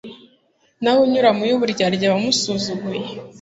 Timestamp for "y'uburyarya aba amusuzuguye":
1.49-3.07